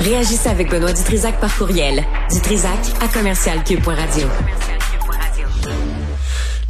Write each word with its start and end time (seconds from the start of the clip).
Réagissez 0.00 0.48
avec 0.48 0.70
Benoît 0.70 0.92
Dutrisac 0.92 1.40
par 1.40 1.56
courriel. 1.56 2.04
Dutrisac 2.30 2.78
à 3.00 3.08
commercialcube.radio. 3.08 4.28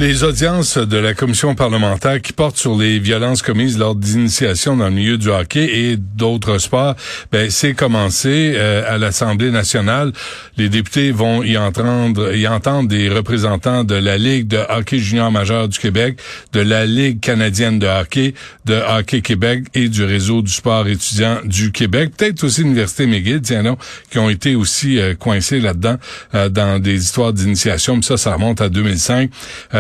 Les 0.01 0.23
audiences 0.23 0.79
de 0.79 0.97
la 0.97 1.13
commission 1.13 1.57
parlementaire 1.57 2.23
qui 2.23 2.33
portent 2.33 2.57
sur 2.57 2.79
les 2.79 3.01
violences 3.01 3.43
commises 3.43 3.77
lors 3.79 3.97
d'initiation 3.97 4.77
dans 4.77 4.85
le 4.85 4.95
milieu 4.95 5.19
du 5.19 5.29
hockey 5.29 5.65
et 5.65 5.97
d'autres 5.97 6.59
sports, 6.59 6.95
ben 7.33 7.51
c'est 7.51 7.75
commencé 7.75 8.53
euh, 8.55 8.85
à 8.87 8.97
l'Assemblée 8.97 9.51
nationale. 9.51 10.13
Les 10.57 10.69
députés 10.69 11.11
vont 11.11 11.43
y 11.43 11.59
entendre, 11.59 12.33
y 12.33 12.47
entendre 12.47 12.89
des 12.89 13.09
représentants 13.09 13.83
de 13.83 13.97
la 13.97 14.19
Ligue 14.19 14.47
de 14.47 14.61
hockey 14.69 15.01
junior 15.01 15.33
majeur 15.33 15.67
du 15.67 15.81
Québec, 15.81 16.21
de 16.53 16.61
la 16.61 16.87
Ligue 16.87 17.19
canadienne 17.19 17.81
de 17.81 17.89
hockey, 17.89 18.35
de 18.67 18.81
Hockey 18.97 19.21
Québec 19.21 19.65
et 19.75 19.89
du 19.89 20.05
réseau 20.05 20.43
du 20.43 20.53
sport 20.53 20.87
étudiant 20.87 21.41
du 21.45 21.73
Québec, 21.73 22.13
peut-être 22.17 22.45
aussi 22.45 22.63
l'université 22.63 23.09
McGill, 23.09 23.41
tiens 23.43 23.65
non, 23.65 23.77
qui 24.13 24.21
ont 24.21 24.31
été 24.31 24.55
aussi 24.55 25.01
euh, 25.01 25.17
coincés 25.17 25.59
là-dedans 25.59 25.97
euh, 26.37 26.49
dans 26.49 26.81
des 26.81 27.03
histoires 27.03 27.33
d'initiation. 27.33 28.01
Ça, 28.03 28.17
ça 28.17 28.35
remonte 28.35 28.61
à 28.61 28.69
2005 28.69 29.29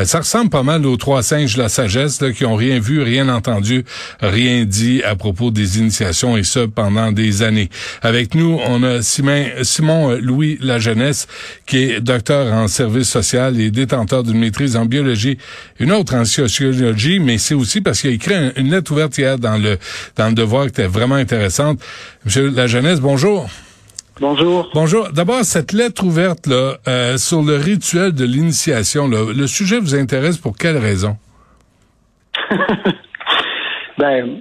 ça 0.08 0.20
ressemble 0.20 0.48
pas 0.48 0.62
mal 0.62 0.86
aux 0.86 0.96
trois 0.96 1.22
singes 1.22 1.54
de 1.54 1.62
la 1.62 1.68
sagesse 1.68 2.22
là, 2.22 2.32
qui 2.32 2.46
ont 2.46 2.54
rien 2.54 2.80
vu, 2.80 3.02
rien 3.02 3.28
entendu, 3.28 3.84
rien 4.20 4.64
dit 4.64 5.02
à 5.02 5.16
propos 5.16 5.50
des 5.50 5.78
initiations 5.78 6.36
et 6.36 6.44
ce 6.44 6.60
pendant 6.60 7.12
des 7.12 7.42
années. 7.42 7.68
Avec 8.00 8.34
nous, 8.34 8.58
on 8.66 8.82
a 8.82 9.02
Simon, 9.02 9.44
Simon 9.62 10.18
Louis 10.20 10.56
Lajeunesse 10.62 11.26
qui 11.66 11.78
est 11.78 12.00
docteur 12.00 12.52
en 12.54 12.68
service 12.68 13.08
social 13.08 13.60
et 13.60 13.70
détenteur 13.70 14.22
d'une 14.22 14.38
maîtrise 14.38 14.76
en 14.76 14.86
biologie, 14.86 15.36
une 15.78 15.92
autre 15.92 16.14
en 16.14 16.24
sociologie, 16.24 17.18
mais 17.18 17.36
c'est 17.36 17.54
aussi 17.54 17.82
parce 17.82 18.00
qu'il 18.00 18.10
a 18.10 18.12
écrit 18.14 18.34
une 18.56 18.70
lettre 18.70 18.92
ouverte 18.92 19.18
hier 19.18 19.38
dans 19.38 19.58
le 19.58 19.78
dans 20.16 20.28
le 20.28 20.34
devoir 20.34 20.64
qui 20.64 20.70
était 20.70 20.86
vraiment 20.86 21.16
intéressante. 21.16 21.80
Monsieur 22.24 22.48
Lajeunesse, 22.48 23.00
bonjour. 23.00 23.48
Bonjour. 24.20 24.68
Bonjour. 24.74 25.12
D'abord, 25.12 25.45
cette 25.45 25.72
lettre 25.72 26.05
ouverte 26.05 26.48
là 26.48 26.78
euh, 26.88 27.16
sur 27.19 27.42
le 27.42 27.55
rituel 27.55 28.12
de 28.12 28.24
l'initiation, 28.24 29.06
le 29.06 29.47
sujet 29.47 29.78
vous 29.78 29.94
intéresse 29.94 30.38
pour 30.38 30.56
quelle 30.56 30.77
raison? 30.77 31.16
Ben, 33.98 34.41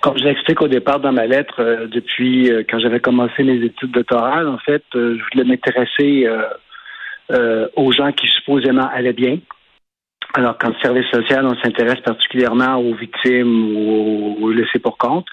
comme 0.00 0.16
je 0.16 0.22
l'explique 0.22 0.62
au 0.62 0.68
départ 0.68 1.00
dans 1.00 1.10
ma 1.10 1.26
lettre, 1.26 1.56
euh, 1.58 1.88
depuis 1.88 2.52
euh, 2.52 2.62
quand 2.70 2.78
j'avais 2.78 3.00
commencé 3.00 3.42
mes 3.42 3.56
études 3.64 3.90
doctorales, 3.90 4.46
en 4.46 4.58
fait, 4.58 4.84
je 4.94 5.20
voulais 5.32 5.44
m'intéresser 5.44 6.28
aux 7.74 7.90
gens 7.90 8.12
qui 8.12 8.28
supposément 8.28 8.88
allaient 8.92 9.12
bien. 9.12 9.38
Alors, 10.34 10.58
quand 10.58 10.68
le 10.68 10.74
service 10.82 11.06
social, 11.10 11.46
on 11.46 11.54
s'intéresse 11.56 12.00
particulièrement 12.00 12.76
aux 12.76 12.94
victimes 12.94 13.76
ou 13.76 14.36
aux 14.42 14.50
laissés 14.50 14.78
pour 14.78 14.98
compte. 14.98 15.26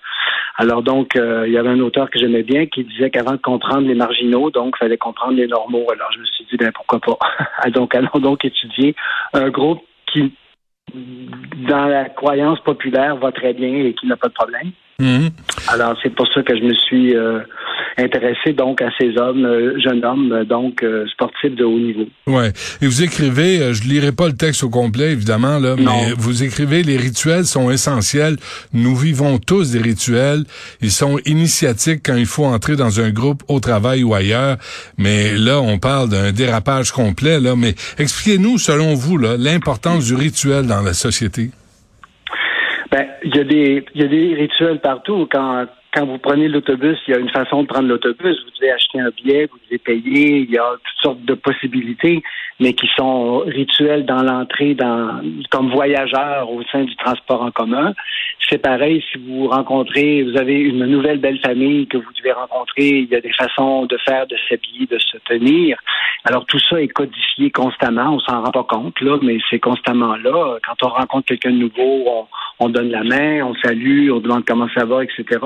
Alors 0.55 0.83
donc, 0.83 1.15
euh, 1.15 1.45
il 1.47 1.53
y 1.53 1.57
avait 1.57 1.69
un 1.69 1.79
auteur 1.79 2.09
que 2.09 2.19
j'aimais 2.19 2.43
bien 2.43 2.67
qui 2.67 2.83
disait 2.83 3.09
qu'avant 3.09 3.31
de 3.31 3.37
comprendre 3.37 3.87
les 3.87 3.95
marginaux, 3.95 4.51
donc, 4.51 4.77
fallait 4.77 4.97
comprendre 4.97 5.33
les 5.33 5.47
normaux. 5.47 5.85
Alors 5.91 6.11
je 6.13 6.19
me 6.19 6.25
suis 6.25 6.45
dit, 6.45 6.57
ben 6.57 6.71
pourquoi 6.71 6.99
pas? 6.99 7.17
donc, 7.71 7.95
allons 7.95 8.19
donc 8.19 8.45
étudier 8.45 8.95
un 9.33 9.49
groupe 9.49 9.81
qui, 10.11 10.33
dans 10.93 11.85
la 11.85 12.05
croyance 12.09 12.59
populaire, 12.59 13.15
va 13.15 13.31
très 13.31 13.53
bien 13.53 13.73
et 13.73 13.93
qui 13.93 14.05
n'a 14.05 14.17
pas 14.17 14.27
de 14.27 14.33
problème. 14.33 14.71
Mhm. 14.99 15.29
Alors 15.67 15.97
c'est 16.03 16.13
pour 16.13 16.27
ça 16.33 16.43
que 16.43 16.55
je 16.55 16.63
me 16.63 16.73
suis 16.73 17.15
euh, 17.15 17.39
intéressé 17.97 18.53
donc 18.53 18.81
à 18.81 18.89
ces 18.99 19.17
hommes, 19.17 19.45
euh, 19.45 19.79
jeunes 19.79 20.03
hommes, 20.03 20.31
euh, 20.31 20.45
donc 20.45 20.83
euh, 20.83 21.05
sportifs 21.07 21.55
de 21.55 21.63
haut 21.63 21.79
niveau. 21.79 22.05
Ouais. 22.27 22.51
Et 22.81 22.85
vous 22.85 23.03
écrivez, 23.03 23.73
je 23.73 23.83
lirai 23.87 24.11
pas 24.11 24.27
le 24.27 24.35
texte 24.35 24.63
au 24.63 24.69
complet 24.69 25.11
évidemment 25.11 25.59
là, 25.59 25.75
mais 25.77 26.13
vous 26.17 26.43
écrivez 26.43 26.83
les 26.83 26.97
rituels 26.97 27.45
sont 27.45 27.71
essentiels. 27.71 28.37
Nous 28.73 28.95
vivons 28.95 29.37
tous 29.37 29.71
des 29.71 29.79
rituels. 29.81 30.43
Ils 30.81 30.91
sont 30.91 31.17
initiatiques 31.25 32.01
quand 32.05 32.15
il 32.15 32.25
faut 32.25 32.45
entrer 32.45 32.75
dans 32.75 32.99
un 32.99 33.09
groupe 33.09 33.43
au 33.47 33.59
travail 33.59 34.03
ou 34.03 34.13
ailleurs. 34.13 34.57
Mais 34.97 35.35
là, 35.35 35.59
on 35.59 35.77
parle 35.79 36.09
d'un 36.09 36.31
dérapage 36.31 36.91
complet 36.91 37.39
là. 37.39 37.55
Mais 37.55 37.75
expliquez-nous, 37.97 38.57
selon 38.57 38.93
vous, 38.93 39.17
là, 39.17 39.35
l'importance 39.37 40.05
du 40.05 40.15
rituel 40.15 40.67
dans 40.67 40.81
la 40.81 40.93
société. 40.93 41.51
Ben, 42.93 43.07
il 43.23 43.35
y 43.35 43.39
a 43.39 43.43
des 43.43 43.85
il 43.95 44.01
y 44.03 44.05
a 44.05 44.07
des 44.07 44.35
rituels 44.35 44.79
partout 44.79 45.27
quand 45.31 45.65
quand 45.95 46.05
vous 46.05 46.19
prenez 46.19 46.47
l'autobus, 46.47 46.97
il 47.07 47.11
y 47.11 47.13
a 47.15 47.19
une 47.19 47.29
façon 47.29 47.63
de 47.63 47.67
prendre 47.67 47.87
l'autobus. 47.87 48.35
Vous 48.43 48.51
devez 48.59 48.71
acheter 48.71 48.99
un 48.99 49.09
billet, 49.09 49.47
vous 49.51 49.57
devez 49.65 49.77
payer. 49.79 50.39
Il 50.39 50.51
y 50.51 50.57
a 50.57 50.71
toutes 50.73 51.01
sortes 51.01 51.25
de 51.25 51.33
possibilités, 51.35 52.23
mais 52.59 52.73
qui 52.73 52.87
sont 52.95 53.39
rituelles 53.39 54.05
dans 54.05 54.21
l'entrée, 54.23 54.75
dans 54.75 55.21
comme 55.49 55.71
voyageur 55.71 56.51
au 56.51 56.63
sein 56.71 56.83
du 56.83 56.95
transport 56.97 57.41
en 57.41 57.51
commun. 57.51 57.93
C'est 58.49 58.57
pareil 58.57 59.03
si 59.11 59.19
vous 59.19 59.47
rencontrez, 59.47 60.23
vous 60.23 60.37
avez 60.37 60.59
une 60.59 60.85
nouvelle 60.85 61.19
belle 61.19 61.39
famille 61.39 61.87
que 61.87 61.97
vous 61.97 62.13
devez 62.17 62.31
rencontrer. 62.31 62.89
Il 62.89 63.09
y 63.09 63.15
a 63.15 63.21
des 63.21 63.33
façons 63.33 63.85
de 63.85 63.97
faire, 63.97 64.27
de 64.27 64.35
s'habiller, 64.49 64.87
de 64.87 64.99
se 64.99 65.17
tenir. 65.29 65.77
Alors 66.25 66.45
tout 66.45 66.59
ça 66.59 66.81
est 66.81 66.87
codifié 66.87 67.51
constamment. 67.51 68.15
On 68.15 68.19
s'en 68.19 68.43
rend 68.43 68.51
pas 68.51 68.63
compte 68.63 68.99
là, 69.01 69.17
mais 69.21 69.37
c'est 69.49 69.59
constamment 69.59 70.15
là. 70.15 70.57
Quand 70.65 70.87
on 70.87 70.89
rencontre 70.89 71.27
quelqu'un 71.27 71.51
de 71.51 71.57
nouveau, 71.57 72.03
on, 72.07 72.25
on 72.59 72.69
donne 72.69 72.89
la 72.89 73.03
main, 73.03 73.43
on 73.43 73.55
salue, 73.55 74.09
on 74.11 74.19
demande 74.19 74.45
comment 74.45 74.67
ça 74.75 74.85
va, 74.85 75.03
etc. 75.03 75.39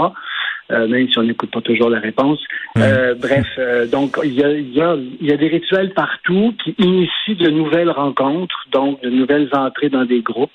Euh, 0.69 0.87
même 0.87 1.07
si 1.09 1.17
on 1.17 1.23
n'écoute 1.23 1.49
pas 1.51 1.61
toujours 1.61 1.89
la 1.89 1.99
réponse. 1.99 2.43
Euh, 2.77 3.15
bref, 3.15 3.47
euh, 3.57 3.87
donc 3.87 4.19
il 4.23 4.33
y 4.33 4.43
a, 4.43 4.51
y, 4.51 4.81
a, 4.81 4.97
y 5.21 5.31
a 5.31 5.37
des 5.37 5.47
rituels 5.47 5.93
partout 5.93 6.53
qui 6.61 6.75
initient 6.77 7.35
de 7.35 7.49
nouvelles 7.49 7.89
rencontres, 7.89 8.65
donc 8.71 9.01
de 9.01 9.09
nouvelles 9.09 9.49
entrées 9.53 9.89
dans 9.89 10.03
des 10.03 10.21
groupes. 10.21 10.51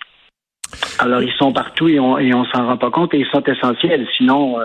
Alors 0.99 1.23
ils 1.23 1.33
sont 1.33 1.53
partout 1.53 1.89
et 1.89 1.99
on 1.99 2.19
et 2.19 2.35
on 2.35 2.45
s'en 2.47 2.67
rend 2.67 2.77
pas 2.77 2.91
compte 2.91 3.15
et 3.15 3.21
ils 3.21 3.27
sont 3.27 3.43
essentiels. 3.43 4.07
Sinon, 4.19 4.59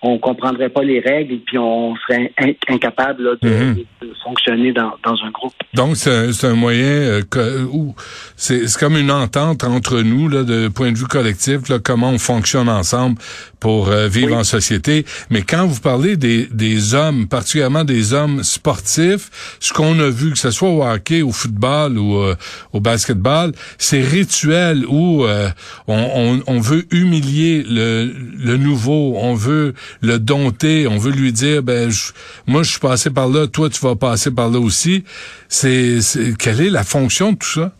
on 0.00 0.18
comprendrait 0.18 0.68
pas 0.68 0.82
les 0.82 1.00
règles 1.00 1.34
et 1.34 1.42
puis 1.44 1.58
on 1.58 1.96
serait 1.96 2.32
incapable 2.68 3.36
mhm. 3.42 3.74
de, 4.00 4.12
fonctionner 4.22 4.72
dans, 4.72 4.92
dans, 5.04 5.16
un 5.24 5.30
groupe. 5.30 5.54
Donc 5.74 5.96
c'est 5.96 6.44
un 6.44 6.54
moyen 6.54 7.20
euh, 7.36 7.64
où 7.72 7.94
c'est 8.36 8.64
comme 8.78 8.96
une 8.96 9.10
entente 9.10 9.64
entre 9.64 10.00
nous 10.02 10.28
là, 10.28 10.44
de 10.44 10.68
point 10.68 10.92
de 10.92 10.98
vue 10.98 11.06
collectif, 11.06 11.68
là, 11.68 11.78
comment 11.82 12.10
on 12.10 12.18
fonctionne 12.18 12.68
ensemble 12.68 13.18
pour 13.58 13.88
euh, 13.88 14.06
vivre 14.06 14.36
en 14.36 14.44
société. 14.44 15.04
Mais 15.30 15.42
quand 15.42 15.66
vous 15.66 15.80
parlez 15.80 16.16
des, 16.16 16.46
des 16.46 16.94
hommes, 16.94 17.26
particulièrement 17.26 17.84
des 17.84 18.12
hommes 18.12 18.42
sportifs, 18.44 19.56
ce 19.58 19.72
qu'on 19.72 19.98
a 19.98 20.10
vu, 20.10 20.32
que 20.32 20.38
ce 20.38 20.50
soit 20.50 20.68
au 20.68 20.84
hockey, 20.84 21.22
au 21.22 21.32
football 21.32 21.98
ou 21.98 22.18
euh, 22.18 22.36
au 22.72 22.80
basketball, 22.80 23.52
c'est 23.78 24.02
rituel 24.02 24.84
où 24.86 25.24
on, 25.86 26.10
on, 26.14 26.42
on, 26.46 26.60
veut 26.60 26.86
humilier 26.92 27.64
le, 27.68 28.12
le 28.38 28.56
nouveau, 28.56 29.14
on 29.16 29.34
veut 29.34 29.74
le 30.02 30.18
dompter, 30.18 30.86
on 30.86 30.98
veut 30.98 31.12
lui 31.12 31.32
dire, 31.32 31.62
ben, 31.62 31.90
moi, 32.46 32.62
je 32.62 32.70
suis 32.70 32.80
passé 32.80 33.12
par 33.12 33.28
là, 33.28 33.46
toi, 33.46 33.68
tu 33.68 33.80
vas 33.80 33.96
passer 33.96 34.34
par 34.34 34.50
là 34.50 34.58
aussi. 34.58 35.04
C'est, 35.48 35.98
quelle 36.38 36.60
est 36.60 36.70
la 36.70 36.84
fonction 36.84 37.32
de 37.32 37.38
tout 37.38 37.46
ça? 37.46 37.72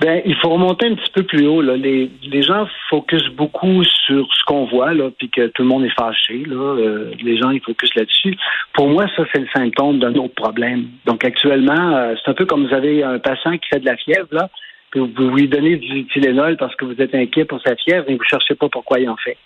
Ben, 0.00 0.22
il 0.24 0.36
faut 0.36 0.50
remonter 0.50 0.86
un 0.86 0.94
petit 0.94 1.10
peu 1.12 1.24
plus 1.24 1.46
haut. 1.46 1.60
Là. 1.60 1.76
Les, 1.76 2.08
les 2.22 2.42
gens 2.42 2.68
focusent 2.88 3.30
beaucoup 3.36 3.82
sur 3.82 4.28
ce 4.32 4.44
qu'on 4.46 4.66
voit, 4.66 4.94
là, 4.94 5.10
puis 5.18 5.28
que 5.28 5.48
tout 5.48 5.62
le 5.62 5.68
monde 5.68 5.84
est 5.84 5.94
fâché. 5.98 6.44
Là. 6.46 6.54
Euh, 6.54 7.10
les 7.20 7.36
gens, 7.36 7.50
ils 7.50 7.60
focusent 7.60 7.96
là-dessus. 7.96 8.36
Pour 8.74 8.88
moi, 8.88 9.06
ça, 9.16 9.24
c'est 9.32 9.40
le 9.40 9.48
symptôme 9.52 9.98
d'un 9.98 10.14
autre 10.14 10.34
problème. 10.34 10.86
Donc, 11.04 11.24
actuellement, 11.24 11.96
euh, 11.96 12.14
c'est 12.14 12.30
un 12.30 12.34
peu 12.34 12.46
comme 12.46 12.68
vous 12.68 12.74
avez 12.74 13.02
un 13.02 13.18
patient 13.18 13.58
qui 13.58 13.68
fait 13.68 13.80
de 13.80 13.86
la 13.86 13.96
fièvre, 13.96 14.28
là 14.30 14.48
que 14.90 14.98
vous 14.98 15.36
lui 15.36 15.48
donnez 15.48 15.76
du 15.76 16.06
Tylenol 16.06 16.56
parce 16.56 16.74
que 16.76 16.84
vous 16.84 17.00
êtes 17.00 17.14
inquiet 17.14 17.44
pour 17.44 17.60
sa 17.62 17.76
fièvre 17.76 18.04
et 18.08 18.16
vous 18.16 18.24
cherchez 18.24 18.54
pas 18.54 18.68
pourquoi 18.68 18.98
il 18.98 19.08
en 19.08 19.16
fait. 19.16 19.36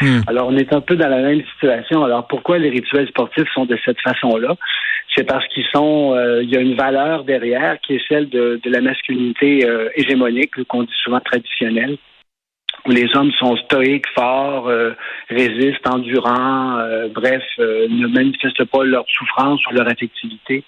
Hmm. 0.00 0.20
Alors, 0.26 0.48
on 0.48 0.56
est 0.56 0.72
un 0.72 0.80
peu 0.80 0.96
dans 0.96 1.08
la 1.08 1.18
même 1.22 1.42
situation. 1.54 2.04
Alors, 2.04 2.26
pourquoi 2.26 2.58
les 2.58 2.70
rituels 2.70 3.08
sportifs 3.08 3.48
sont 3.54 3.64
de 3.64 3.78
cette 3.84 4.00
façon-là? 4.00 4.56
C'est 5.14 5.24
parce 5.24 5.46
qu'ils 5.48 5.66
sont, 5.74 6.14
euh, 6.14 6.42
il 6.42 6.50
y 6.50 6.56
a 6.56 6.60
une 6.60 6.74
valeur 6.74 7.24
derrière 7.24 7.78
qui 7.80 7.96
est 7.96 8.02
celle 8.08 8.28
de, 8.28 8.60
la 8.64 8.80
masculinité 8.80 9.66
euh, 9.66 9.88
hégémonique, 9.94 10.62
qu'on 10.64 10.84
dit 10.84 10.94
souvent 11.04 11.20
traditionnelle, 11.20 11.98
où 12.86 12.90
les 12.90 13.14
hommes 13.14 13.32
sont 13.32 13.56
stoïques, 13.56 14.08
forts, 14.14 14.68
euh, 14.68 14.92
résistent, 15.28 15.88
endurants, 15.88 16.78
bref, 17.14 17.44
ne 17.58 18.06
manifestent 18.06 18.64
pas 18.64 18.84
leur 18.84 19.04
souffrance 19.08 19.60
ou 19.66 19.74
leur 19.74 19.86
affectivité 19.86 20.64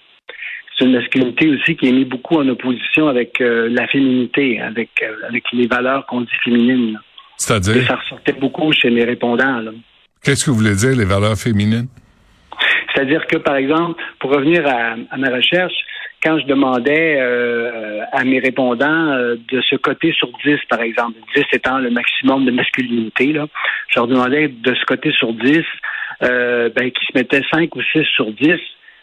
c'est 0.77 0.85
une 0.85 0.93
masculinité 0.93 1.49
aussi 1.49 1.75
qui 1.75 1.87
est 1.87 1.91
mise 1.91 2.07
beaucoup 2.07 2.35
en 2.37 2.47
opposition 2.49 3.07
avec 3.07 3.39
euh, 3.39 3.69
la 3.71 3.87
féminité, 3.87 4.59
avec, 4.59 4.89
euh, 5.01 5.27
avec 5.27 5.43
les 5.53 5.67
valeurs 5.67 6.05
qu'on 6.05 6.21
dit 6.21 6.35
féminines. 6.43 6.99
C'est-à-dire? 7.37 7.85
ça 7.87 7.95
ressortait 7.95 8.33
beaucoup 8.33 8.71
chez 8.73 8.89
mes 8.89 9.03
répondants. 9.03 9.61
Qu'est-ce 10.23 10.45
que 10.45 10.51
vous 10.51 10.57
voulez 10.57 10.75
dire, 10.75 10.95
les 10.95 11.05
valeurs 11.05 11.37
féminines? 11.37 11.87
C'est-à-dire 12.93 13.25
que, 13.27 13.37
par 13.37 13.55
exemple, 13.55 14.01
pour 14.19 14.31
revenir 14.31 14.65
à, 14.67 14.95
ma 15.17 15.29
recherche, 15.29 15.73
quand 16.23 16.39
je 16.39 16.45
demandais 16.45 17.17
euh, 17.19 18.01
à 18.11 18.23
mes 18.23 18.39
répondants 18.39 19.17
de 19.35 19.61
se 19.61 19.75
coter 19.75 20.13
sur 20.13 20.29
10, 20.45 20.57
par 20.69 20.81
exemple, 20.81 21.17
10 21.35 21.43
étant 21.53 21.77
le 21.77 21.91
maximum 21.91 22.45
de 22.45 22.51
masculinité, 22.51 23.33
là, 23.33 23.47
je 23.89 23.99
leur 23.99 24.07
demandais 24.07 24.47
de 24.47 24.73
se 24.73 24.85
coter 24.85 25.11
sur 25.11 25.33
10, 25.33 25.61
ben, 26.21 26.71
qu'ils 26.75 27.07
se 27.07 27.17
mettaient 27.17 27.43
5 27.51 27.75
ou 27.75 27.81
6 27.81 28.05
sur 28.15 28.31
10, 28.31 28.55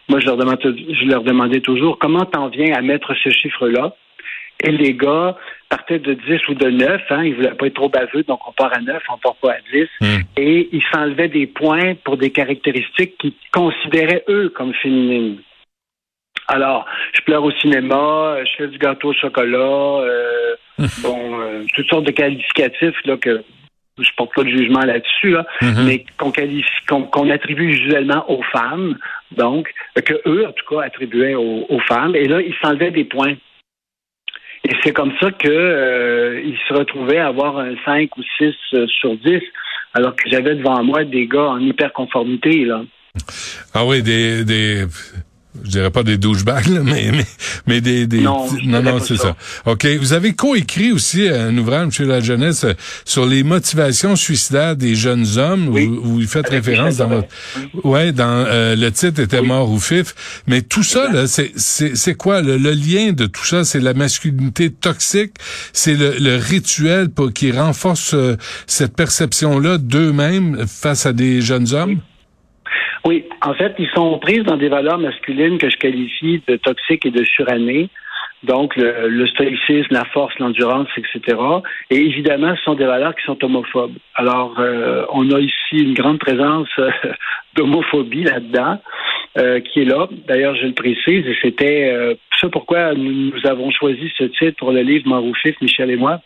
moi, 0.09 0.21
je 0.21 0.27
leur, 0.27 0.37
demandais, 0.37 0.63
je 0.65 1.07
leur 1.07 1.23
demandais 1.23 1.61
toujours 1.61 1.99
comment 1.99 2.25
t'en 2.25 2.49
viens 2.49 2.75
à 2.75 2.83
mettre 2.83 3.15
ce 3.15 3.31
chiffre-là? 3.31 3.95
Et 4.65 4.71
les 4.71 4.95
gars 4.95 5.37
partaient 5.69 5.99
de 5.99 6.15
10 6.15 6.49
ou 6.49 6.55
de 6.55 6.71
9, 6.71 7.01
hein, 7.11 7.25
ils 7.25 7.35
voulaient 7.35 7.55
pas 7.55 7.67
être 7.67 7.75
trop 7.75 7.89
baveux, 7.89 8.23
donc 8.23 8.41
on 8.47 8.53
part 8.53 8.73
à 8.73 8.81
9, 8.81 9.03
on 9.13 9.19
part 9.19 9.35
pas 9.37 9.53
à 9.53 9.59
10. 9.73 9.89
Hmm. 10.01 10.21
Et 10.37 10.69
ils 10.73 10.83
s'enlevaient 10.93 11.29
des 11.29 11.47
points 11.47 11.95
pour 12.05 12.17
des 12.17 12.31
caractéristiques 12.31 13.17
qu'ils 13.19 13.33
considéraient, 13.53 14.25
eux, 14.29 14.51
comme 14.51 14.73
féminines. 14.75 15.39
Alors, 16.49 16.85
je 17.15 17.21
pleure 17.23 17.43
au 17.45 17.53
cinéma, 17.53 18.37
je 18.45 18.51
fais 18.57 18.69
du 18.69 18.79
gâteau 18.79 19.09
au 19.11 19.15
chocolat, 19.15 19.59
euh, 19.59 20.55
bon, 21.03 21.41
euh, 21.41 21.65
toutes 21.75 21.89
sortes 21.89 22.05
de 22.07 22.11
qualificatifs 22.13 22.97
là, 23.05 23.17
que 23.17 23.43
je 23.99 24.09
porte 24.17 24.35
pas 24.35 24.43
de 24.43 24.49
jugement 24.49 24.85
là-dessus, 24.85 25.31
là, 25.31 25.47
Mhm. 25.63 25.85
mais 25.87 26.05
qu'on 26.19 26.31
qualifie, 26.31 26.69
qu'on 26.89 27.03
qu'on 27.03 27.31
attribue 27.31 27.73
usuellement 27.73 28.25
aux 28.31 28.43
femmes, 28.43 28.97
donc, 29.37 29.73
que 30.05 30.15
eux, 30.27 30.47
en 30.47 30.53
tout 30.53 30.65
cas, 30.69 30.83
attribuaient 30.83 31.35
aux, 31.35 31.81
femmes. 31.89 32.17
Et 32.17 32.27
là, 32.27 32.41
ils 32.41 32.55
s'enlevaient 32.63 32.91
des 32.91 33.05
points. 33.05 33.35
Et 34.65 34.71
c'est 34.83 34.93
comme 34.93 35.13
ça 35.21 35.31
que 35.33 35.49
euh, 35.49 36.41
se 36.69 36.75
retrouvaient 36.75 37.19
à 37.19 37.27
avoir 37.27 37.59
un 37.59 37.75
5 37.85 38.17
ou 38.17 38.23
6 38.39 38.55
euh, 38.75 38.87
sur 38.87 39.17
10, 39.17 39.41
alors 39.95 40.15
que 40.15 40.31
j'avais 40.31 40.55
devant 40.55 40.83
moi 40.85 41.05
des 41.05 41.27
gars 41.27 41.49
en 41.49 41.59
hyperconformité, 41.59 42.65
là. 42.65 42.83
Ah 43.75 43.85
oui, 43.85 44.03
des, 44.03 44.45
des, 44.45 44.85
je 45.65 45.71
dirais 45.71 45.91
pas 45.91 46.03
des 46.03 46.17
douchebags, 46.17 46.67
là, 46.69 46.81
mais, 46.83 47.11
mais, 47.13 47.27
mais 47.67 47.81
des, 47.81 48.07
des, 48.07 48.21
Non, 48.21 48.47
non, 48.65 48.99
c'est 49.01 49.17
ça. 49.17 49.37
ça. 49.65 49.71
OK. 49.71 49.87
Vous 50.01 50.13
avez 50.13 50.33
coécrit 50.33 50.93
aussi 50.93 51.29
un 51.29 51.57
ouvrage, 51.59 51.87
Monsieur 51.87 52.07
La 52.07 52.21
Jeunesse, 52.21 52.65
euh, 52.65 52.73
sur 53.05 53.27
les 53.27 53.43
motivations 53.43 54.17
suicidaires 54.17 54.77
des 54.77 54.95
jeunes 54.95 55.27
hommes. 55.39 55.69
Oui. 55.69 55.87
Vous, 55.87 56.21
vous 56.21 56.27
faites 56.27 56.47
Avec 56.47 56.65
référence 56.65 56.97
dans 56.97 57.09
votre, 57.09 57.29
ouais, 57.85 58.13
dans, 58.13 58.45
euh, 58.49 58.77
le 58.77 58.91
titre 58.91 59.21
était 59.21 59.41
Oui. 59.41 59.47
Mort 59.49 59.71
ou 59.71 59.79
Fif. 59.79 60.15
Mais 60.47 60.63
tout 60.63 60.83
ça, 60.83 61.11
là, 61.13 61.27
c'est, 61.27 61.53
c'est, 61.57 61.97
c'est 61.97 62.15
quoi, 62.15 62.41
le, 62.41 62.57
le 62.57 62.73
lien 62.73 63.13
de 63.13 63.27
tout 63.27 63.45
ça? 63.45 63.65
C'est 63.65 63.81
la 63.81 63.95
masculinité 63.95 64.71
toxique? 64.71 65.33
C'est 65.73 65.95
le, 65.95 66.17
le 66.19 66.37
rituel 66.37 67.11
pour, 67.11 67.33
qui 67.33 67.53
renforce 67.53 68.15
euh, 68.15 68.37
cette 68.67 68.97
perception-là 68.97 69.79
d'eux-mêmes 69.79 70.65
face 70.67 71.07
à 71.07 71.13
des 71.13 71.41
jeunes 71.43 71.73
hommes? 71.75 71.91
Oui, 71.91 71.99
en 73.05 73.55
fait, 73.55 73.75
ils 73.79 73.89
sont 73.95 74.19
pris 74.19 74.43
dans 74.43 74.57
des 74.57 74.69
valeurs 74.69 74.99
masculines 74.99 75.59
que 75.59 75.71
je 75.71 75.77
qualifie 75.77 76.43
de 76.47 76.57
toxiques 76.57 77.07
et 77.07 77.11
de 77.11 77.25
surannées. 77.25 77.89
Donc, 78.43 78.75
le, 78.75 79.27
stoïcisme, 79.29 79.93
la 79.93 80.05
force, 80.07 80.37
l'endurance, 80.41 80.89
etc. 80.97 81.39
Et 81.91 81.97
évidemment, 81.97 82.57
ce 82.57 82.63
sont 82.63 82.75
des 82.75 82.87
valeurs 82.87 83.15
qui 83.15 83.23
sont 83.25 83.43
homophobes. 83.45 83.97
Alors, 84.17 84.59
euh, 84.59 85.05
on 85.13 85.31
a 85.31 85.39
ici 85.39 85.79
une 85.79 85.95
grande 85.95 86.19
présence 86.19 86.69
euh, 86.81 86.91
d'homophobie 87.55 88.25
là-dedans, 88.25 88.81
euh, 89.39 89.61
qui 89.61 89.83
est 89.83 89.85
là. 89.85 90.09
D'ailleurs, 90.27 90.57
je 90.57 90.67
le 90.67 90.73
précise, 90.73 91.25
et 91.25 91.37
c'était 91.41 92.17
ça 92.41 92.49
pourquoi 92.49 92.95
nous, 92.95 93.33
avons 93.45 93.71
choisi 93.71 94.11
ce 94.19 94.25
titre 94.25 94.57
pour 94.59 94.73
le 94.73 94.81
livre 94.81 95.07
Mort 95.07 95.25
ou 95.25 95.35
Fif, 95.35 95.55
Michel 95.61 95.91
et 95.91 95.97
moi. 95.97 96.21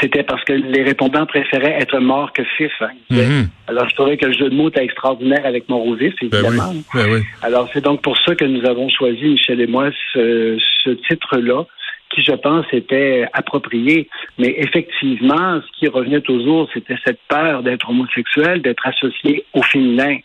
C'était 0.00 0.22
parce 0.22 0.44
que 0.44 0.52
les 0.52 0.82
répondants 0.82 1.24
préféraient 1.26 1.76
être 1.80 1.98
morts 2.00 2.32
que 2.32 2.42
fif. 2.56 2.72
hein. 2.80 2.88
Mhm. 3.10 3.48
Alors, 3.66 3.88
je 3.88 3.94
trouvais 3.94 4.16
que 4.18 4.26
le 4.26 4.32
jeu 4.34 4.50
de 4.50 4.54
mots 4.54 4.68
était 4.68 4.84
extraordinaire 4.84 5.44
avec 5.46 5.68
mon 5.68 5.94
vif, 5.94 6.14
Ben 6.20 6.28
oui, 6.32 6.38
évidemment. 6.48 6.74
ben 6.94 7.06
oui. 7.12 7.20
Alors, 7.42 7.68
c'est 7.72 7.82
donc 7.82 8.02
pour 8.02 8.16
ça 8.18 8.34
que 8.34 8.44
nous 8.44 8.64
avons 8.66 8.88
choisi, 8.90 9.24
Michel 9.24 9.60
et 9.60 9.66
moi, 9.66 9.88
ce, 10.12 10.58
ce 10.84 10.90
titre-là, 10.90 11.64
qui, 12.10 12.22
je 12.22 12.32
pense, 12.32 12.66
était 12.72 13.26
approprié. 13.32 14.08
Mais 14.38 14.54
effectivement, 14.58 15.60
ce 15.62 15.78
qui 15.78 15.88
revenait 15.88 16.20
toujours, 16.20 16.68
c'était 16.74 16.96
cette 17.04 17.20
peur 17.28 17.62
d'être 17.62 17.88
homosexuel, 17.90 18.62
d'être 18.62 18.86
associé 18.86 19.44
au 19.54 19.62
féminin. 19.62 20.18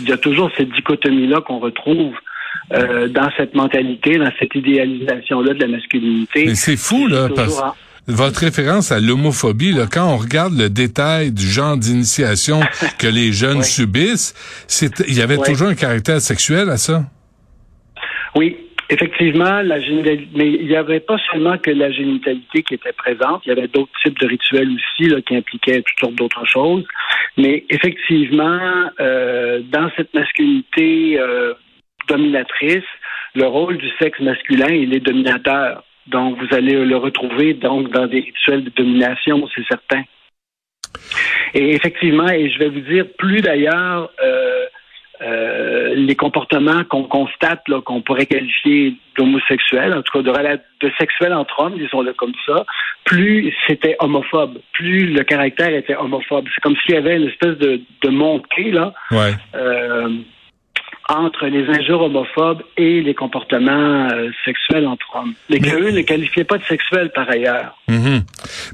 Il 0.00 0.08
y 0.08 0.12
a 0.12 0.18
toujours 0.18 0.50
cette 0.56 0.70
dichotomie-là 0.70 1.40
qu'on 1.40 1.58
retrouve 1.58 2.14
euh, 2.72 3.08
dans 3.08 3.30
cette 3.36 3.54
mentalité, 3.54 4.18
dans 4.18 4.30
cette 4.38 4.54
idéalisation-là 4.54 5.54
de 5.54 5.60
la 5.60 5.68
masculinité. 5.68 6.46
Mais 6.46 6.54
c'est 6.54 6.76
fou, 6.76 7.06
là, 7.06 7.28
Toujours 7.28 7.36
parce 7.36 7.60
en- 7.62 7.74
votre 8.08 8.40
référence 8.40 8.92
à 8.92 9.00
l'homophobie, 9.00 9.72
là, 9.72 9.86
quand 9.92 10.08
on 10.12 10.16
regarde 10.16 10.54
le 10.56 10.68
détail 10.68 11.32
du 11.32 11.46
genre 11.46 11.76
d'initiation 11.76 12.60
que 12.98 13.06
les 13.06 13.32
jeunes 13.32 13.62
subissent, 13.62 14.34
c'est, 14.68 15.00
il 15.08 15.16
y 15.16 15.22
avait 15.22 15.38
toujours 15.38 15.68
un 15.68 15.74
caractère 15.74 16.20
sexuel 16.20 16.70
à 16.70 16.76
ça? 16.76 17.02
Oui, 18.34 18.56
effectivement, 18.90 19.62
la 19.62 19.80
génitalité, 19.80 20.28
mais 20.34 20.48
il 20.48 20.66
n'y 20.66 20.76
avait 20.76 21.00
pas 21.00 21.16
seulement 21.30 21.58
que 21.58 21.70
la 21.70 21.90
génitalité 21.90 22.62
qui 22.62 22.74
était 22.74 22.92
présente, 22.92 23.42
il 23.44 23.48
y 23.48 23.52
avait 23.52 23.68
d'autres 23.68 23.92
types 24.02 24.18
de 24.20 24.26
rituels 24.26 24.68
aussi 24.70 25.08
là, 25.08 25.20
qui 25.22 25.36
impliquaient 25.36 25.82
toutes 25.82 25.98
sortes 25.98 26.14
d'autres 26.14 26.46
choses. 26.46 26.84
Mais 27.36 27.64
effectivement, 27.70 28.90
euh, 29.00 29.60
dans 29.72 29.90
cette 29.96 30.14
masculinité 30.14 31.18
euh, 31.18 31.54
dominatrice, 32.08 32.84
le 33.34 33.46
rôle 33.46 33.76
du 33.78 33.88
sexe 33.98 34.20
masculin, 34.20 34.68
il 34.68 34.94
est 34.94 35.00
dominateur. 35.00 35.82
Donc, 36.08 36.38
vous 36.38 36.54
allez 36.54 36.84
le 36.84 36.96
retrouver 36.96 37.54
donc 37.54 37.90
dans 37.90 38.06
des 38.06 38.20
rituels 38.20 38.64
de 38.64 38.70
domination, 38.70 39.46
c'est 39.54 39.66
certain. 39.66 40.02
Et 41.54 41.70
effectivement, 41.74 42.28
et 42.28 42.50
je 42.50 42.58
vais 42.58 42.68
vous 42.68 42.80
dire, 42.80 43.06
plus 43.18 43.40
d'ailleurs 43.40 44.10
euh, 44.22 44.64
euh, 45.22 45.94
les 45.94 46.14
comportements 46.14 46.84
qu'on 46.84 47.04
constate, 47.04 47.62
qu'on 47.84 48.02
pourrait 48.02 48.26
qualifier 48.26 48.94
d'homosexuels, 49.16 49.94
en 49.94 50.02
tout 50.02 50.22
cas 50.22 50.22
de, 50.22 50.86
de 50.86 50.92
sexuels 50.98 51.32
entre 51.32 51.58
hommes, 51.60 51.78
disons-le 51.78 52.12
comme 52.12 52.34
ça, 52.44 52.64
plus 53.04 53.54
c'était 53.66 53.96
homophobe, 54.00 54.58
plus 54.72 55.06
le 55.06 55.22
caractère 55.24 55.74
était 55.74 55.96
homophobe. 55.96 56.46
C'est 56.54 56.60
comme 56.60 56.76
s'il 56.84 56.94
y 56.94 56.98
avait 56.98 57.16
une 57.16 57.28
espèce 57.28 57.56
de, 57.58 57.80
de 58.02 58.08
montée 58.10 58.70
là, 58.72 58.92
Ouais. 59.10 59.32
euh, 59.54 60.10
entre 61.08 61.46
les 61.46 61.68
injures 61.68 62.02
homophobes 62.02 62.62
et 62.76 63.00
les 63.00 63.14
comportements 63.14 64.08
euh, 64.12 64.30
sexuels 64.44 64.86
entre 64.86 65.06
hommes. 65.14 65.34
Mais 65.48 65.58
Mais- 65.60 65.92
ne 65.92 66.00
qualifiaient 66.02 66.44
pas 66.44 66.58
de 66.58 66.64
sexuels 66.64 67.10
par 67.14 67.28
ailleurs. 67.30 67.76
Mhm. 67.88 68.22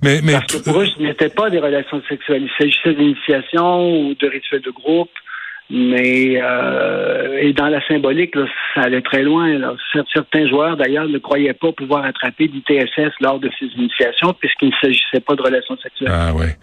Mais, 0.02 0.20
mais 0.22 0.32
Parce 0.32 0.46
que 0.46 0.64
pour 0.64 0.80
eux, 0.80 0.86
ce 0.86 1.02
n'était 1.02 1.28
pas 1.28 1.50
des 1.50 1.58
relations 1.58 2.02
sexuelles. 2.08 2.44
Il 2.44 2.50
s'agissait 2.58 2.94
d'initiation 2.94 4.00
ou 4.00 4.14
de 4.14 4.26
rituels 4.26 4.62
de 4.62 4.70
groupe. 4.70 5.10
Mais 5.70 6.38
euh, 6.42 7.31
et 7.40 7.52
dans 7.52 7.68
la 7.68 7.80
symbolique, 7.86 8.34
là, 8.34 8.44
ça 8.74 8.82
allait 8.82 9.00
très 9.02 9.22
loin. 9.22 9.58
Là. 9.58 9.74
Cer- 9.94 10.04
Certains 10.12 10.48
joueurs, 10.48 10.76
d'ailleurs, 10.76 11.08
ne 11.08 11.18
croyaient 11.18 11.54
pas 11.54 11.72
pouvoir 11.72 12.04
attraper 12.04 12.48
l'ITSS 12.52 13.12
lors 13.20 13.38
de 13.40 13.50
ces 13.58 13.66
initiations 13.76 14.34
puisqu'il 14.38 14.68
ne 14.68 14.74
s'agissait 14.80 15.20
pas 15.20 15.34
de 15.34 15.42
relations 15.42 15.76
sexuelles. 15.82 16.10
Ah 16.12 16.34
ouais. 16.34 16.56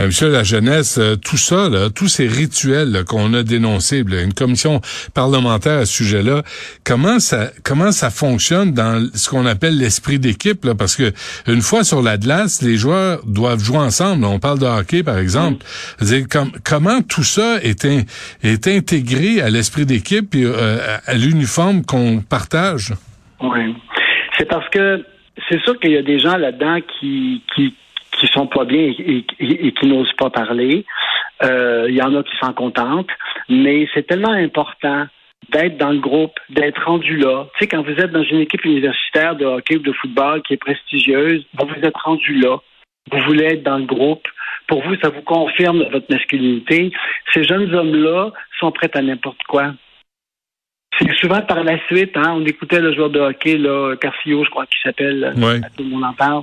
Euh, 0.00 0.06
Monsieur 0.06 0.28
la 0.30 0.42
jeunesse, 0.44 0.98
euh, 0.98 1.16
tout 1.16 1.36
ça, 1.36 1.68
là, 1.68 1.90
tous 1.90 2.08
ces 2.08 2.26
rituels 2.28 3.04
qu'on 3.08 3.34
a 3.34 3.42
dénoncés, 3.42 4.02
là, 4.06 4.22
une 4.22 4.34
commission 4.34 4.80
parlementaire 5.14 5.78
à 5.80 5.86
ce 5.86 5.92
sujet-là, 5.94 6.42
comment 6.84 7.18
ça 7.18 7.50
comment 7.64 7.92
ça 7.92 8.10
fonctionne 8.10 8.72
dans 8.72 9.06
ce 9.14 9.28
qu'on 9.28 9.46
appelle 9.46 9.76
l'esprit 9.78 10.18
d'équipe, 10.18 10.64
là, 10.64 10.74
parce 10.74 10.96
que 10.96 11.12
une 11.46 11.60
fois 11.62 11.82
sur 11.84 12.02
la 12.02 12.16
glace, 12.18 12.62
les 12.62 12.76
joueurs 12.76 13.20
doivent 13.26 13.60
jouer 13.62 13.78
ensemble. 13.78 14.24
On 14.24 14.38
parle 14.38 14.58
de 14.58 14.66
hockey, 14.66 15.02
par 15.02 15.18
exemple. 15.18 15.64
Com- 16.30 16.52
comment 16.64 17.02
tout 17.02 17.22
ça 17.24 17.58
est, 17.62 17.84
in- 17.84 18.02
est 18.42 18.68
intégré 18.68 19.40
à 19.40 19.50
l'esprit 19.50 19.84
d'équipe? 19.86 20.13
Et 20.18 20.44
euh, 20.44 20.78
à, 21.06 21.14
l'uniforme 21.14 21.84
qu'on 21.84 22.20
partage? 22.20 22.92
Oui. 23.40 23.74
C'est 24.38 24.48
parce 24.48 24.68
que 24.70 25.04
c'est 25.48 25.60
sûr 25.62 25.78
qu'il 25.80 25.92
y 25.92 25.96
a 25.96 26.02
des 26.02 26.18
gens 26.18 26.36
là-dedans 26.36 26.78
qui, 26.98 27.42
qui, 27.54 27.74
qui 28.12 28.26
sont 28.28 28.46
pas 28.46 28.64
bien 28.64 28.92
et, 28.98 29.24
qui 29.72 29.86
n'osent 29.86 30.12
pas 30.16 30.30
parler. 30.30 30.84
Euh, 31.42 31.86
Il 31.88 31.94
y 31.94 32.02
en 32.02 32.14
a 32.14 32.22
qui 32.22 32.36
s'en 32.40 32.52
contentent, 32.52 33.10
mais 33.48 33.88
c'est 33.94 34.06
tellement 34.06 34.32
important 34.32 35.06
d'être 35.50 35.76
dans 35.76 35.90
le 35.90 35.98
groupe, 35.98 36.38
d'être 36.50 36.82
rendu 36.84 37.16
là. 37.16 37.46
Tu 37.54 37.60
sais, 37.60 37.66
quand 37.66 37.82
vous 37.82 37.92
êtes 37.92 38.12
dans 38.12 38.22
une 38.22 38.40
équipe 38.40 38.64
universitaire 38.64 39.36
de 39.36 39.44
hockey 39.44 39.76
ou 39.76 39.80
de 39.80 39.92
football 39.92 40.42
qui 40.42 40.54
est 40.54 40.58
prestigieuse, 40.58 41.44
vous 41.58 41.66
vous 41.66 41.86
êtes 41.86 41.96
rendu 41.96 42.34
là. 42.34 42.58
Vous 43.12 43.20
voulez 43.26 43.44
être 43.44 43.62
dans 43.62 43.78
le 43.78 43.84
groupe. 43.84 44.26
Pour 44.66 44.82
vous, 44.82 44.96
ça 45.02 45.10
vous 45.10 45.22
confirme 45.22 45.84
votre 45.90 46.06
masculinité. 46.08 46.90
Ces 47.34 47.44
jeunes 47.44 47.74
hommes-là 47.74 48.30
sont 48.58 48.72
prêts 48.72 48.90
à 48.94 49.02
n'importe 49.02 49.42
quoi. 49.46 49.74
C'est 50.98 51.12
souvent 51.14 51.40
par 51.42 51.64
la 51.64 51.78
suite, 51.86 52.16
hein, 52.16 52.34
on 52.36 52.44
écoutait 52.44 52.80
le 52.80 52.94
joueur 52.94 53.10
de 53.10 53.18
hockey, 53.20 53.56
là, 53.58 53.96
Carcio, 54.00 54.44
je 54.44 54.50
crois 54.50 54.66
qu'il 54.66 54.80
s'appelle, 54.82 55.34
Ouais. 55.36 55.60
tout 55.76 55.82
le 55.82 55.90
monde 55.90 56.04
en 56.04 56.12
parle. 56.12 56.42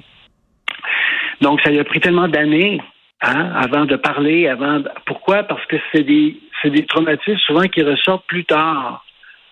Donc, 1.41 1.61
ça 1.61 1.69
lui 1.71 1.79
a 1.79 1.83
pris 1.83 1.99
tellement 1.99 2.27
d'années 2.27 2.81
hein, 3.21 3.51
avant 3.55 3.85
de 3.85 3.95
parler, 3.95 4.47
avant. 4.47 4.79
de- 4.79 4.89
Pourquoi? 5.05 5.43
Parce 5.43 5.65
que 5.67 5.77
c'est 5.91 6.03
des, 6.03 6.37
c'est 6.61 6.69
des 6.69 6.85
traumatismes 6.85 7.37
souvent 7.39 7.63
qui 7.67 7.81
ressortent 7.81 8.25
plus 8.27 8.45
tard. 8.45 9.03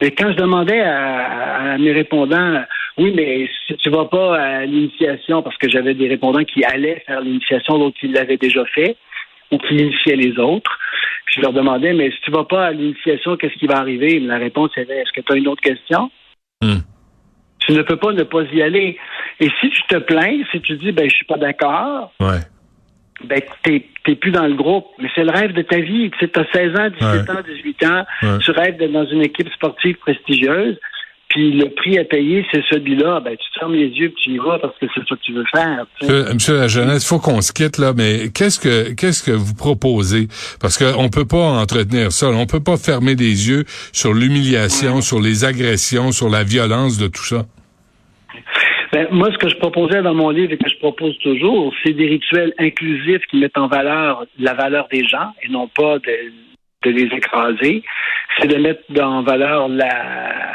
Et 0.02 0.12
quand 0.12 0.32
je 0.32 0.38
demandais 0.38 0.80
à, 0.82 1.74
à 1.74 1.78
mes 1.78 1.92
répondants, 1.92 2.64
oui, 2.98 3.12
mais 3.16 3.50
si 3.68 3.76
tu 3.78 3.90
vas 3.90 4.06
pas 4.06 4.38
à 4.38 4.66
l'initiation, 4.66 5.42
parce 5.42 5.58
que 5.58 5.70
j'avais 5.70 5.94
des 5.94 6.08
répondants 6.08 6.44
qui 6.44 6.64
allaient 6.64 7.04
faire 7.06 7.22
l'initiation, 7.22 7.78
d'autres 7.78 8.00
qui 8.00 8.08
l'avaient 8.08 8.38
déjà 8.38 8.64
fait, 8.66 8.96
ou 9.52 9.58
qui 9.58 9.76
initiaient 9.76 10.16
les 10.16 10.38
autres, 10.40 10.78
puis 11.26 11.36
je 11.38 11.42
leur 11.42 11.54
demandais, 11.54 11.94
mais 11.94 12.10
si 12.12 12.18
tu 12.22 12.32
vas 12.32 12.44
pas 12.44 12.66
à 12.68 12.72
l'initiation, 12.72 13.38
qu'est-ce 13.38 13.56
qui 13.60 13.68
va 13.68 13.78
arriver? 13.78 14.20
La 14.20 14.38
réponse 14.38 14.72
était, 14.78 14.98
est-ce 15.02 15.12
que 15.12 15.22
tu 15.22 15.34
as 15.34 15.36
une 15.36 15.48
autre 15.48 15.62
question? 15.62 16.12
Hmm. 16.62 16.80
Tu 17.60 17.74
ne 17.74 17.82
peux 17.84 17.98
pas 17.98 18.14
ne 18.14 18.24
pas 18.24 18.44
y 18.54 18.62
aller. 18.62 18.98
Et 19.40 19.50
si 19.62 19.70
tu 19.70 19.82
te 19.84 19.98
plains, 19.98 20.42
si 20.52 20.60
tu 20.62 20.76
dis, 20.78 20.92
ben, 20.92 21.10
je 21.10 21.16
suis 21.16 21.26
pas 21.26 21.38
d'accord, 21.38 22.12
Ouais. 22.20 22.40
ben, 23.24 23.40
t'es, 23.64 23.86
t'es 24.06 24.16
plus 24.16 24.32
dans 24.32 24.48
le 24.48 24.56
groupe. 24.56 24.88
Mais 24.98 25.10
c'est 25.14 25.24
le 25.24 25.32
rêve 25.32 25.54
de 25.54 25.62
ta 25.62 25.80
vie. 25.80 26.10
Tu 26.18 26.26
sais, 26.26 26.40
as 26.40 26.46
16 26.52 26.76
ans, 26.80 26.90
17 26.90 27.30
Ouais. 27.30 27.32
ans, 27.32 27.42
18 27.46 27.86
ans, 27.86 28.06
Ouais. 28.24 28.38
tu 28.40 28.52
rêves 28.52 28.78
d'être 28.78 28.92
dans 28.92 29.06
une 29.06 29.22
équipe 29.22 29.50
sportive 29.54 29.98
prestigieuse. 29.98 30.80
Puis 31.30 31.52
le 31.52 31.70
prix 31.70 32.00
à 32.00 32.04
payer, 32.04 32.46
c'est 32.52 32.64
celui-là. 32.70 33.20
Ben, 33.20 33.36
tu 33.38 33.60
fermes 33.60 33.74
les 33.74 33.90
yeux, 33.90 34.10
puis 34.10 34.24
tu 34.24 34.30
y 34.32 34.38
vas 34.40 34.58
parce 34.60 34.76
que 34.80 34.88
c'est 34.94 35.08
ça 35.08 35.16
que 35.16 35.22
tu 35.22 35.34
veux 35.34 35.46
faire. 35.54 35.86
Monsieur, 36.34 36.58
la 36.58 36.68
jeunesse, 36.68 37.08
faut 37.08 37.20
qu'on 37.20 37.42
se 37.42 37.54
quitte 37.54 37.78
là, 37.78 37.94
mais 37.96 38.30
qu'est-ce 38.34 38.60
que 38.60 38.94
qu'est-ce 38.96 39.24
que 39.24 39.32
vous 39.32 39.54
proposez? 39.54 40.28
Parce 40.60 40.78
qu'on 40.78 41.10
peut 41.10 41.28
pas 41.28 41.62
entretenir 41.62 42.12
ça. 42.12 42.30
On 42.30 42.48
peut 42.48 42.64
pas 42.64 42.78
fermer 42.78 43.16
les 43.16 43.48
yeux 43.48 43.64
sur 43.94 44.14
l'humiliation, 44.14 45.02
sur 45.02 45.22
les 45.22 45.46
agressions, 45.46 46.12
sur 46.12 46.30
la 46.30 46.44
violence 46.44 46.98
de 46.98 47.08
tout 47.08 47.24
ça. 47.24 47.46
Ben, 48.92 49.08
moi, 49.12 49.30
ce 49.32 49.38
que 49.38 49.50
je 49.50 49.56
proposais 49.58 50.02
dans 50.02 50.16
mon 50.16 50.32
livre 50.32 50.54
et 50.54 50.58
que 50.58 50.70
je 50.70 50.80
propose 50.80 51.16
toujours, 51.20 51.72
c'est 51.84 51.94
des 51.94 52.08
rituels 52.08 52.54
inclusifs 52.58 53.22
qui 53.30 53.38
mettent 53.38 53.58
en 53.58 53.68
valeur 53.68 54.26
la 54.40 54.56
valeur 54.56 54.88
des 54.92 55.06
gens 55.06 55.32
et 55.44 55.50
non 55.50 55.68
pas 55.68 56.00
de, 56.00 56.32
de 56.86 56.90
les 56.90 57.16
écraser. 57.16 57.84
C'est 58.40 58.48
de 58.48 58.58
mettre 58.58 58.82
en 59.00 59.22
valeur 59.22 59.68
la 59.68 59.86
euh, 59.86 60.49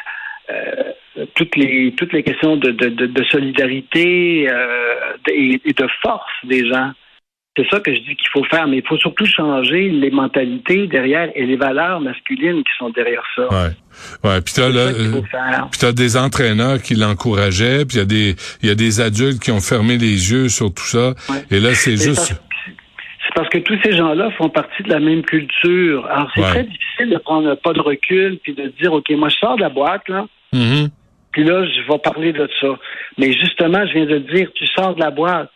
toutes 1.34 1.56
les 1.56 1.92
toutes 1.96 2.12
les 2.12 2.22
questions 2.22 2.56
de, 2.56 2.70
de, 2.70 2.88
de, 2.88 3.24
solidarité 3.24 4.48
euh, 4.48 5.16
et, 5.28 5.58
de 5.58 5.86
force 6.02 6.32
des 6.44 6.68
gens. 6.68 6.92
C'est 7.56 7.68
ça 7.70 7.78
que 7.78 7.94
je 7.94 8.00
dis 8.00 8.16
qu'il 8.16 8.28
faut 8.32 8.42
faire, 8.44 8.66
mais 8.66 8.78
il 8.78 8.86
faut 8.86 8.96
surtout 8.96 9.26
changer 9.26 9.88
les 9.88 10.10
mentalités 10.10 10.88
derrière 10.88 11.30
et 11.36 11.46
les 11.46 11.54
valeurs 11.54 12.00
masculines 12.00 12.64
qui 12.64 12.72
sont 12.76 12.90
derrière 12.90 13.22
ça. 13.36 13.42
Ouais, 13.48 14.28
ouais. 14.28 14.40
Puis 14.40 14.54
t'as 14.54 14.68
euh, 14.70 15.92
des 15.92 16.16
entraîneurs 16.16 16.82
qui 16.82 16.96
l'encourageaient, 16.96 17.84
puis 17.84 17.98
il 17.98 18.00
y 18.00 18.02
a 18.02 18.06
des 18.06 18.34
il 18.62 18.68
y 18.68 18.72
a 18.72 18.74
des 18.74 19.00
adultes 19.00 19.40
qui 19.40 19.52
ont 19.52 19.60
fermé 19.60 19.98
les 19.98 20.32
yeux 20.32 20.48
sur 20.48 20.74
tout 20.74 20.84
ça. 20.84 21.14
Et 21.50 21.60
là, 21.60 21.74
c'est 21.74 21.96
juste. 21.96 22.34
C'est 23.26 23.34
parce 23.34 23.48
que 23.48 23.58
tous 23.58 23.78
ces 23.84 23.92
gens-là 23.92 24.30
font 24.32 24.48
partie 24.48 24.82
de 24.82 24.90
la 24.90 25.00
même 25.00 25.22
culture. 25.22 26.06
Alors 26.06 26.30
c'est 26.34 26.42
très 26.42 26.64
difficile 26.64 27.10
de 27.10 27.18
prendre 27.18 27.54
pas 27.54 27.72
de 27.72 27.80
recul 27.80 28.38
puis 28.42 28.52
de 28.54 28.72
dire 28.80 28.92
ok, 28.92 29.10
moi 29.10 29.28
je 29.28 29.36
sors 29.36 29.56
de 29.56 29.62
la 29.62 29.70
boîte 29.70 30.08
là. 30.08 30.26
Mm-hmm. 30.52 30.90
Puis 31.34 31.42
là, 31.42 31.66
je 31.66 31.92
vais 31.92 31.98
parler 31.98 32.32
de 32.32 32.48
ça. 32.60 32.68
Mais 33.18 33.32
justement, 33.32 33.84
je 33.88 33.92
viens 33.92 34.06
de 34.06 34.18
dire, 34.18 34.48
tu 34.54 34.66
sors 34.68 34.94
de 34.94 35.00
la 35.00 35.10
boîte. 35.10 35.50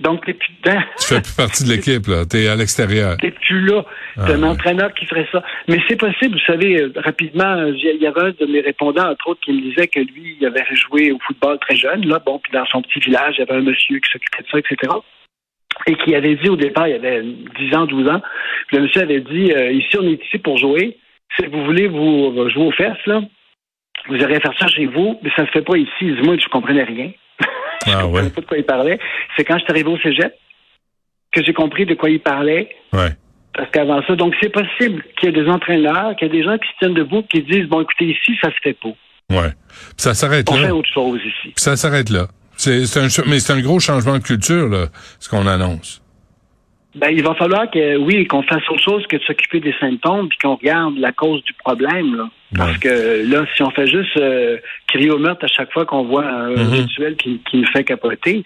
Donc, 0.00 0.24
t'es 0.24 0.32
plus 0.32 0.54
dedans. 0.64 0.80
Tu 0.98 1.06
fais 1.06 1.20
plus 1.20 1.36
partie 1.36 1.64
de 1.64 1.68
l'équipe, 1.68 2.06
là. 2.06 2.24
T'es 2.24 2.48
à 2.48 2.56
l'extérieur. 2.56 3.18
T'es 3.18 3.30
plus 3.30 3.60
là. 3.66 3.84
Ah, 4.16 4.32
un 4.32 4.42
entraîneur 4.42 4.94
qui 4.94 5.04
ferait 5.04 5.28
ça. 5.30 5.42
Mais 5.68 5.78
c'est 5.86 5.96
possible, 5.96 6.38
vous 6.38 6.46
savez, 6.46 6.80
euh, 6.80 6.92
rapidement, 6.96 7.66
il 7.66 7.98
y 8.00 8.06
avait 8.06 8.20
un 8.22 8.30
de 8.30 8.46
mes 8.50 8.60
répondants, 8.60 9.10
entre 9.10 9.28
autres, 9.28 9.40
qui 9.42 9.52
me 9.52 9.60
disait 9.60 9.88
que 9.88 10.00
lui, 10.00 10.38
il 10.40 10.46
avait 10.46 10.64
joué 10.72 11.12
au 11.12 11.18
football 11.18 11.58
très 11.58 11.76
jeune, 11.76 12.06
là. 12.06 12.18
Bon, 12.24 12.38
puis 12.38 12.50
dans 12.52 12.64
son 12.64 12.80
petit 12.80 13.00
village, 13.00 13.34
il 13.36 13.40
y 13.40 13.42
avait 13.42 13.60
un 13.60 13.64
monsieur 13.64 13.98
qui 13.98 14.10
s'occupait 14.10 14.42
de 14.42 14.48
ça, 14.48 14.58
etc. 14.58 14.92
Et 15.88 15.94
qui 15.96 16.14
avait 16.14 16.36
dit 16.36 16.48
au 16.48 16.56
départ, 16.56 16.88
il 16.88 16.92
y 16.92 16.94
avait 16.94 17.22
10 17.22 17.76
ans, 17.76 17.84
12 17.84 18.08
ans, 18.08 18.22
le 18.72 18.80
monsieur 18.80 19.02
avait 19.02 19.20
dit, 19.20 19.52
euh, 19.52 19.72
ici, 19.72 19.98
on 19.98 20.08
est 20.08 20.24
ici 20.24 20.38
pour 20.38 20.56
jouer. 20.56 20.96
Si 21.36 21.44
vous 21.44 21.62
voulez 21.66 21.88
vous 21.88 22.48
jouer 22.48 22.64
aux 22.64 22.72
fesses, 22.72 23.04
là, 23.04 23.20
vous 24.08 24.22
aurez 24.22 24.40
faire 24.40 24.54
ça 24.58 24.66
chez 24.66 24.86
vous, 24.86 25.18
mais 25.22 25.30
ça 25.36 25.42
ne 25.42 25.46
se 25.46 25.52
fait 25.52 25.62
pas 25.62 25.76
ici. 25.76 26.04
Moi, 26.22 26.36
je 26.38 26.44
ne 26.44 26.50
comprenais 26.50 26.84
rien. 26.84 27.12
je 27.86 27.90
ne 27.90 28.02
comprenais 28.02 28.30
pas 28.30 28.40
de 28.40 28.46
quoi 28.46 28.58
il 28.58 28.64
parlait. 28.64 28.98
C'est 29.36 29.44
quand 29.44 29.58
je 29.58 29.64
suis 29.64 29.70
arrivé 29.70 29.88
au 29.90 29.98
cégep 29.98 30.34
que 31.32 31.44
j'ai 31.44 31.52
compris 31.52 31.86
de 31.86 31.94
quoi 31.94 32.10
il 32.10 32.20
parlait. 32.20 32.74
Ouais. 32.92 33.14
Parce 33.54 33.70
qu'avant 33.70 34.02
ça, 34.06 34.16
donc 34.16 34.34
c'est 34.40 34.48
possible 34.48 35.04
qu'il 35.18 35.28
y 35.28 35.38
ait 35.38 35.42
des 35.42 35.48
entraîneurs, 35.48 36.14
qu'il 36.16 36.28
y 36.28 36.30
ait 36.30 36.38
des 36.38 36.44
gens 36.44 36.56
qui 36.58 36.68
se 36.68 36.78
tiennent 36.78 36.94
debout, 36.94 37.22
qui 37.22 37.42
disent 37.42 37.66
bon, 37.66 37.80
écoutez, 37.80 38.06
ici, 38.06 38.36
ça 38.42 38.50
se 38.50 38.56
fait 38.62 38.74
pas. 38.74 38.90
Ouais. 39.30 39.52
ça 39.96 40.14
s'arrête 40.14 40.48
là. 40.50 40.56
On 40.56 40.58
fait 40.58 40.70
autre 40.70 40.88
chose 40.92 41.20
ici. 41.24 41.52
ça 41.56 41.76
s'arrête 41.76 42.10
là. 42.10 42.26
C'est 42.56 42.82
un, 42.98 43.06
mais 43.26 43.40
c'est 43.40 43.52
un 43.52 43.60
gros 43.60 43.80
changement 43.80 44.18
de 44.18 44.22
culture, 44.22 44.68
là, 44.68 44.86
ce 45.18 45.28
qu'on 45.28 45.46
annonce. 45.46 45.99
Ben, 46.94 47.10
il 47.10 47.22
va 47.22 47.34
falloir 47.34 47.70
que, 47.70 47.96
oui, 47.98 48.26
qu'on 48.26 48.42
fasse 48.42 48.68
autre 48.68 48.82
chose 48.82 49.06
que 49.06 49.16
de 49.16 49.22
s'occuper 49.22 49.60
des 49.60 49.74
symptômes 49.78 50.28
puis 50.28 50.38
qu'on 50.38 50.56
regarde 50.56 50.98
la 50.98 51.12
cause 51.12 51.42
du 51.44 51.52
problème, 51.54 52.16
là. 52.16 52.28
Parce 52.56 52.78
que 52.78 53.30
là, 53.30 53.44
si 53.54 53.62
on 53.62 53.70
fait 53.70 53.86
juste 53.86 54.16
euh, 54.16 54.56
crier 54.88 55.10
au 55.10 55.18
meurtre 55.18 55.44
à 55.44 55.48
chaque 55.48 55.72
fois 55.72 55.86
qu'on 55.86 56.02
voit 56.02 56.26
un 56.26 56.54
mm-hmm. 56.54 56.82
rituel 56.82 57.16
qui, 57.16 57.40
qui, 57.48 57.58
nous 57.58 57.66
fait 57.68 57.84
capoter, 57.84 58.42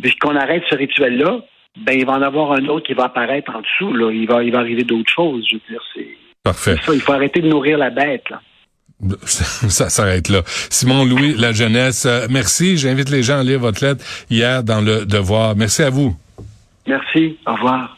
puis 0.00 0.14
qu'on 0.16 0.36
arrête 0.36 0.62
ce 0.70 0.76
rituel-là, 0.76 1.40
ben 1.84 1.94
il 1.98 2.06
va 2.06 2.12
en 2.12 2.22
avoir 2.22 2.52
un 2.52 2.66
autre 2.66 2.86
qui 2.86 2.94
va 2.94 3.04
apparaître 3.04 3.50
en 3.54 3.60
dessous. 3.60 3.92
Là. 3.92 4.12
Il 4.12 4.28
va, 4.28 4.44
il 4.44 4.52
va 4.52 4.60
arriver 4.60 4.84
d'autres 4.84 5.12
choses. 5.12 5.44
Je 5.50 5.56
veux 5.56 5.62
dire, 5.68 5.82
c'est. 5.94 6.08
Parfait. 6.44 6.76
Ça, 6.86 6.94
il 6.94 7.00
faut 7.00 7.12
arrêter 7.12 7.40
de 7.40 7.48
nourrir 7.48 7.76
la 7.76 7.90
bête. 7.90 8.30
Là. 8.30 8.40
Ça 9.24 9.88
s'arrête 9.88 10.28
là. 10.28 10.42
Simon 10.46 11.04
Louis, 11.04 11.34
la 11.36 11.52
jeunesse, 11.52 12.06
euh, 12.06 12.26
merci. 12.30 12.76
J'invite 12.76 13.10
les 13.10 13.22
gens 13.22 13.40
à 13.40 13.42
lire 13.42 13.58
votre 13.58 13.84
lettre 13.84 14.04
hier 14.30 14.62
dans 14.62 14.80
le 14.80 15.06
Devoir. 15.06 15.56
Merci 15.56 15.82
à 15.82 15.90
vous. 15.90 16.16
Merci. 16.86 17.38
Au 17.46 17.54
revoir. 17.54 17.96